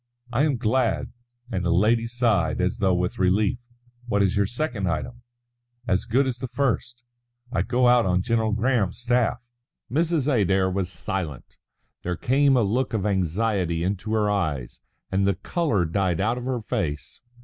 "I 0.33 0.45
am 0.45 0.57
glad," 0.57 1.13
and 1.51 1.63
the 1.63 1.69
lady 1.69 2.07
sighed 2.07 2.59
as 2.59 2.79
though 2.79 2.95
with 2.95 3.19
relief. 3.19 3.59
"What 4.07 4.23
is 4.23 4.35
your 4.35 4.47
second 4.47 4.89
item?" 4.89 5.21
"As 5.87 6.05
good 6.05 6.25
as 6.25 6.39
the 6.39 6.47
first. 6.47 7.03
I 7.53 7.61
go 7.61 7.87
out 7.87 8.07
on 8.07 8.23
General 8.23 8.51
Graham's 8.51 8.97
staff." 8.97 9.37
Mrs. 9.91 10.25
Adair 10.27 10.71
was 10.71 10.91
silent. 10.91 11.55
There 12.01 12.15
came 12.17 12.57
a 12.57 12.63
look 12.63 12.95
of 12.95 13.05
anxiety 13.05 13.83
into 13.83 14.13
her 14.15 14.27
eyes, 14.27 14.79
and 15.11 15.27
the 15.27 15.35
colour 15.35 15.85
died 15.85 16.19
out 16.19 16.39
of 16.39 16.45
her 16.45 16.61
face. 16.61 17.21